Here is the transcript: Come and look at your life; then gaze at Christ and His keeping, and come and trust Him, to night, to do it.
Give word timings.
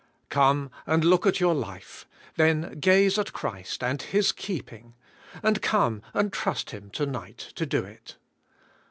Come 0.29 0.71
and 0.87 1.05
look 1.05 1.27
at 1.27 1.39
your 1.39 1.53
life; 1.53 2.07
then 2.35 2.79
gaze 2.79 3.19
at 3.19 3.33
Christ 3.33 3.83
and 3.83 4.01
His 4.01 4.31
keeping, 4.31 4.95
and 5.43 5.61
come 5.61 6.01
and 6.15 6.33
trust 6.33 6.71
Him, 6.71 6.89
to 6.93 7.05
night, 7.05 7.37
to 7.37 7.67
do 7.67 7.83
it. 7.85 8.17